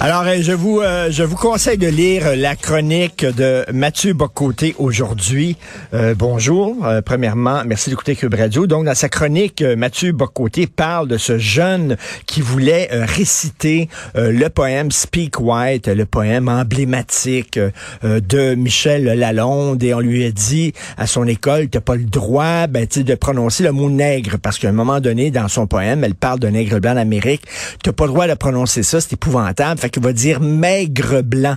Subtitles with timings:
[0.00, 4.76] Alors, euh, je vous, euh, je vous conseille de lire la chronique de Mathieu Bocoté
[4.78, 5.56] aujourd'hui.
[5.92, 6.86] Euh, bonjour.
[6.86, 8.68] Euh, premièrement, merci d'écouter Cube Radio.
[8.68, 13.88] Donc, dans sa chronique, euh, Mathieu Bocoté parle de ce jeune qui voulait euh, réciter
[14.14, 19.82] euh, le poème Speak White, le poème emblématique euh, de Michel Lalonde.
[19.82, 23.64] Et on lui a dit à son école, t'as pas le droit ben, de prononcer
[23.64, 26.78] le mot nègre parce qu'à un moment donné, dans son poème, elle parle de nègre
[26.78, 27.42] blanc d'Amérique.
[27.82, 29.87] T'as pas le droit de prononcer ça, c'est épouvantable.
[29.88, 31.56] Qu'il va dire maigre blanc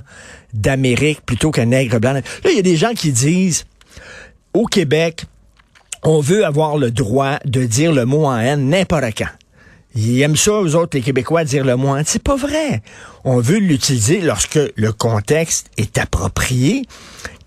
[0.53, 2.13] d'Amérique plutôt que nègre blanc.
[2.13, 3.65] Là, il y a des gens qui disent,
[4.53, 5.25] au Québec,
[6.03, 9.29] on veut avoir le droit de dire le mot en haine n'importe quand.
[9.95, 12.05] Ils aiment ça, aux autres, les Québécois, dire le mot en haine.
[12.07, 12.81] C'est pas vrai.
[13.23, 16.83] On veut l'utiliser lorsque le contexte est approprié.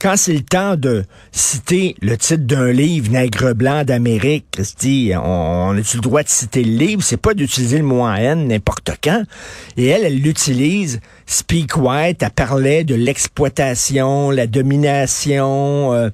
[0.04, 5.70] Quand c'est le temps de citer le titre d'un livre, Nègre blanc d'Amérique, Christy, on,
[5.70, 7.02] on a-tu le droit de citer le livre?
[7.02, 9.22] C'est pas d'utiliser le mot en haine n'importe quand.
[9.78, 11.00] Et elle, elle l'utilise.
[11.26, 16.10] Speak White, elle parlait de l'exploitation, la domination euh,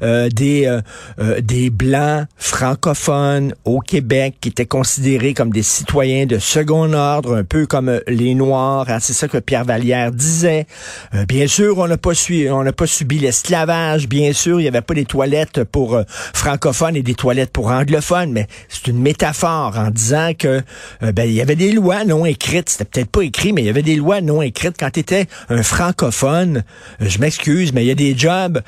[0.00, 0.80] euh, des, euh,
[1.18, 7.36] euh, des Blancs francophones au Québec qui étaient considérés comme des citoyens de second ordre,
[7.36, 8.86] un peu comme euh, les Noirs.
[8.88, 10.66] hein, C'est ça que Pierre Vallière disait.
[11.14, 14.08] Euh, bien sûr, on n'a pas, suivi, on n'a pas subi l'esclavage.
[14.08, 17.66] Bien sûr, il n'y avait pas des toilettes pour euh, francophones et des toilettes pour
[17.68, 20.62] anglophones, mais c'est une métaphore en disant que
[21.02, 22.68] euh, ben, il y avait des lois non écrites.
[22.70, 24.76] C'était peut-être pas écrit, mais il y avait des lois non écrites.
[24.78, 26.62] Quand tu étais un francophone,
[27.02, 28.60] euh, je m'excuse, mais il y a des jobs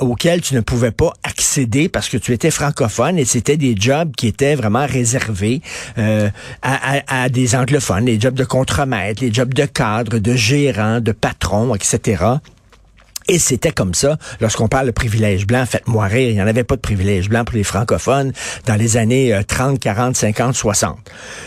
[0.00, 4.12] auxquels tu ne pouvais pas accéder parce que tu étais francophone et c'était des jobs
[4.16, 5.60] qui étaient vraiment réservés
[5.96, 6.30] à,
[6.62, 11.12] à- à des anglophones, les jobs de contremaître, les jobs de cadre, de gérant, de
[11.12, 12.24] patron, etc.
[13.26, 16.64] Et c'était comme ça, lorsqu'on parle de privilège blanc, faites-moi rire, il n'y en avait
[16.64, 18.32] pas de privilège blanc pour les francophones
[18.66, 20.98] dans les années euh, 30, 40, 50, 60.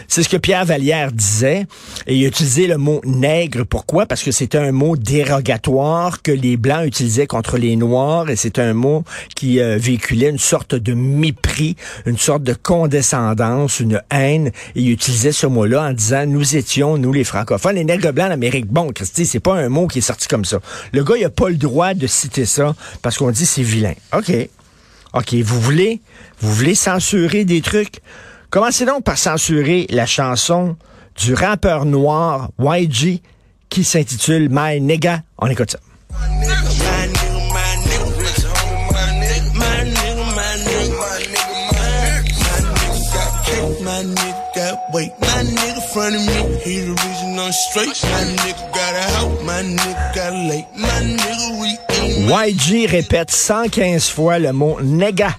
[0.07, 1.67] C'est ce que Pierre Vallière disait,
[2.07, 3.63] et il a utilisé le mot nègre.
[3.63, 4.07] Pourquoi?
[4.07, 8.57] Parce que c'était un mot dérogatoire que les Blancs utilisaient contre les Noirs, et c'est
[8.57, 9.03] un mot
[9.35, 11.75] qui euh, véhiculait une sorte de mépris,
[12.07, 16.97] une sorte de condescendance, une haine, et il utilisait ce mot-là en disant, nous étions,
[16.97, 18.65] nous les francophones, les nègres blancs d'Amérique.
[18.65, 20.59] Bon, Christy, c'est pas un mot qui est sorti comme ça.
[20.91, 23.93] Le gars, il a pas le droit de citer ça parce qu'on dit c'est vilain.
[24.15, 24.31] OK.
[25.13, 26.01] OK, vous voulez,
[26.39, 28.01] vous voulez censurer des trucs?
[28.49, 30.75] Commencez donc par censurer la chanson
[31.15, 33.21] du rappeur noir YG
[33.69, 35.21] qui s'intitule My Nigga.
[35.39, 35.77] On écoute.
[43.81, 44.77] My nigga.
[44.93, 46.95] My nigga front of me, he
[47.51, 48.03] straight.
[48.03, 50.67] My nigga my nigga lake.
[50.75, 55.35] My nigga re YG répète 115 fois le mot nigga.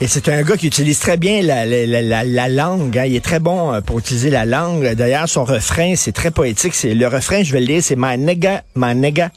[0.00, 2.96] Et c'est un gars qui utilise très bien la, la- la langue.
[2.98, 3.04] hein.
[3.04, 4.94] Il est très bon euh, pour utiliser la langue.
[4.94, 6.74] D'ailleurs, son refrain, c'est très poétique.
[6.74, 9.30] C'est Le refrain, je vais le lire, c'est My nigga, my nigga,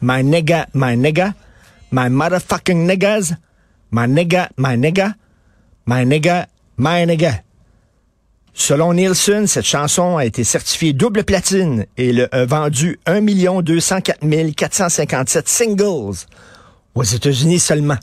[0.00, 1.34] my nigga, my nigga,
[1.92, 3.34] my motherfucking niggas,
[3.90, 5.12] my nigga, my nigga,
[5.86, 6.46] my nigga,
[6.78, 7.42] my nigga.
[8.54, 13.20] Selon Nielsen, cette chanson a été certifiée double platine et a vendu 1
[13.62, 14.20] 204
[14.56, 16.26] 457 singles
[16.94, 17.98] aux États-Unis seulement.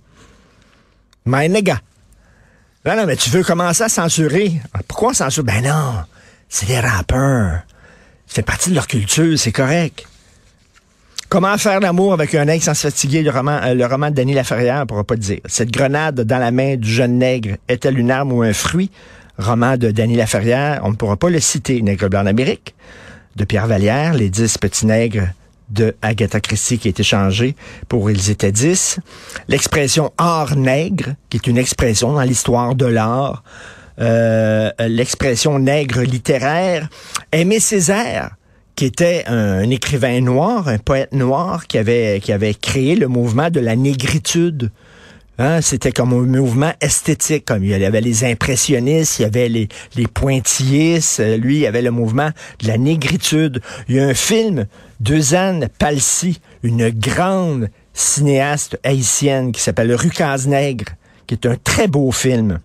[1.25, 1.80] My nigga.
[2.86, 4.62] Non, non, mais tu veux commencer à censurer?
[4.88, 5.44] Pourquoi on censure?
[5.44, 6.04] Ben non,
[6.48, 7.62] c'est des rappeurs.
[8.27, 10.06] Fait partie de leur culture, c'est correct.
[11.36, 14.36] Comment faire l'amour avec un nègre sans se fatiguer, le roman, euh, le de Denis
[14.36, 15.40] Laferrière, pourra pas te dire.
[15.44, 18.90] Cette grenade dans la main du jeune nègre est-elle une arme ou un fruit?
[19.38, 22.74] roman de Danny Laferrière, on ne pourra pas le citer, Nègre blanc d'Amérique,
[23.36, 25.28] de Pierre Vallière, Les dix petits nègres
[25.70, 27.58] de Agatha Christie qui a été changé
[27.90, 29.02] pour Ils étaient dix.
[29.50, 33.44] L'expression art nègre, qui est une expression dans l'histoire de l'art.
[34.00, 36.88] Euh, l'expression nègre littéraire.
[37.34, 38.38] Aimé Césaire,
[38.75, 43.50] qui était un, écrivain noir, un poète noir qui avait, qui avait créé le mouvement
[43.50, 44.72] de la négritude.
[45.38, 49.50] Hein, c'était comme un mouvement esthétique, comme il y avait les impressionnistes, il y avait
[49.50, 49.68] les,
[49.98, 52.30] les pointillistes, lui, il y avait le mouvement
[52.62, 53.62] de la négritude.
[53.89, 54.66] Il y a un film
[55.33, 60.94] Anne Palsy, une grande cinéaste haïtienne qui s'appelle Rucase Nègre,
[61.27, 62.60] qui est un très beau film.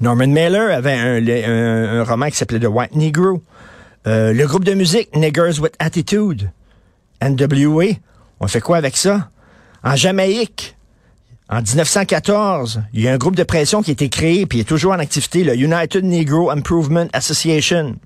[0.00, 3.42] Norman Mailer avait un, roman qui s'appelait The White Negro.
[4.06, 6.50] Euh, le groupe de musique Niggers with Attitude,
[7.22, 7.94] NWA,
[8.40, 9.30] on fait quoi avec ça?
[9.82, 10.76] En Jamaïque,
[11.48, 14.60] en 1914, il y a un groupe de pression qui a été créé, puis il
[14.62, 17.96] est toujours en activité, le United Negro Improvement Association.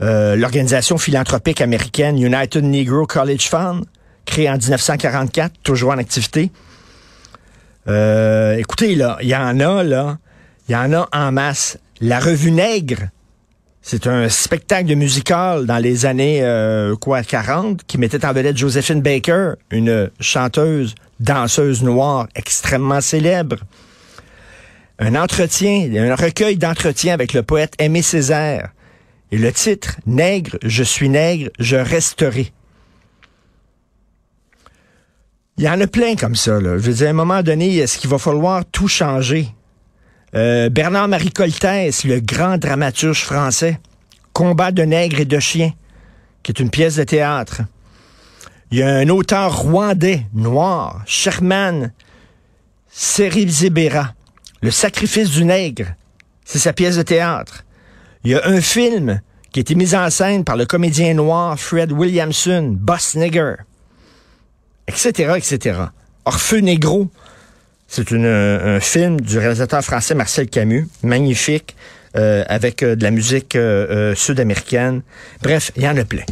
[0.00, 3.84] Euh, l'organisation philanthropique américaine United Negro College Fund,
[4.26, 6.50] créée en 1944, toujours en activité.
[7.88, 10.18] Euh, écoutez, là, il y en a, là,
[10.68, 11.78] il y en a en masse.
[12.00, 13.08] La revue Nègre,
[13.86, 18.56] c'est un spectacle de musical dans les années euh, quoi 40 qui mettait en vedette
[18.56, 23.58] Josephine Baker, une chanteuse, danseuse noire extrêmement célèbre.
[24.98, 28.70] Un entretien, un recueil d'entretien avec le poète Aimé Césaire.
[29.30, 32.52] Et le titre, Nègre, je suis nègre, je resterai.
[35.58, 36.58] Il y en a plein comme ça.
[36.58, 36.78] Là.
[36.78, 39.48] Je veux dire, à un moment donné, est-ce qu'il va falloir tout changer?
[40.34, 43.78] Euh, Bernard-Marie Coltès, le grand dramaturge français,
[44.32, 45.72] Combat de nègres et de chiens,
[46.42, 47.62] qui est une pièce de théâtre.
[48.72, 51.92] Il y a un auteur rwandais, noir, Sherman
[52.90, 54.14] Seribzibera,
[54.60, 55.94] Le sacrifice du nègre.
[56.44, 57.64] C'est sa pièce de théâtre.
[58.24, 59.20] Il y a un film
[59.52, 63.54] qui a été mis en scène par le comédien noir Fred Williamson, Boss Nigger,
[64.88, 65.78] etc., etc.
[66.24, 67.08] Orpheux Négro,
[67.94, 71.76] c'est un film du réalisateur français Marcel Camus, magnifique,
[72.16, 75.02] euh, avec euh, de la musique euh, sud-américaine.
[75.42, 76.24] Bref, il y en a plein.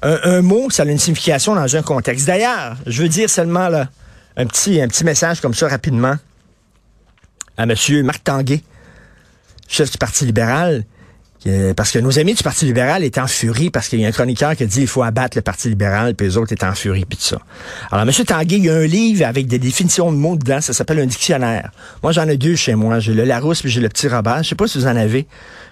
[0.00, 2.26] Un, mot, ça a une signification dans un contexte.
[2.26, 3.88] D'ailleurs, je veux dire seulement là,
[4.38, 6.16] un petit, un petit message comme ça rapidement
[7.58, 7.74] à M.
[8.02, 8.62] Marc Tanguay,
[9.68, 10.84] chef du Parti libéral,
[11.76, 14.12] parce que nos amis du Parti libéral étaient en furie parce qu'il y a un
[14.12, 17.04] chroniqueur qui dit il faut abattre le Parti libéral, puis les autres étaient en furie,
[17.04, 17.38] puis tout ça.
[17.90, 18.24] Alors, M.
[18.24, 21.06] Tanguay, il y a un livre avec des définitions de mots dedans, ça s'appelle un
[21.06, 21.70] dictionnaire.
[22.02, 22.98] Moi, j'en ai deux chez moi.
[22.98, 24.42] J'ai le Larousse puis j'ai le Petit Robert.
[24.42, 25.26] Je sais pas si vous en avez.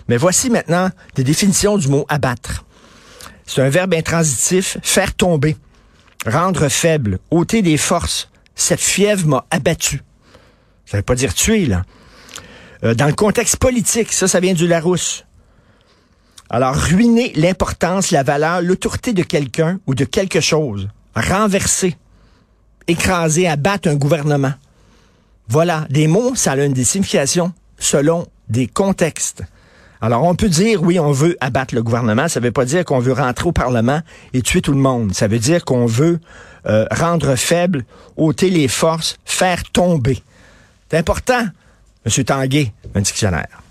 [0.09, 2.65] Mais voici maintenant des définitions du mot abattre.
[3.47, 5.57] C'est un verbe intransitif, faire tomber,
[6.27, 8.29] rendre faible, ôter des forces.
[8.55, 10.03] Cette fièvre m'a abattu.
[10.85, 11.83] Ça veut pas dire tuer, là.
[12.85, 15.25] Euh, dans le contexte politique, ça, ça vient du Larousse.
[16.55, 20.91] Alors, ruiner l'importance, la valeur, l'autorité de quelqu'un ou de quelque chose.
[21.17, 21.97] Renverser,
[22.87, 24.53] écraser, abattre un gouvernement.
[25.49, 29.43] Voilà, des mots, ça a une des significations selon des contextes.
[30.03, 32.29] Alors, on peut dire, oui, on veut abattre le gouvernement.
[32.29, 34.03] Ça ne veut pas dire qu'on veut rentrer au Parlement
[34.35, 35.15] et tuer tout le monde.
[35.15, 36.21] Ça veut dire qu'on veut
[36.67, 37.87] euh, rendre faible,
[38.19, 40.23] ôter les forces, faire tomber.
[40.91, 41.47] C'est important,
[42.05, 42.25] M.
[42.25, 43.62] Tanguay, un dictionnaire.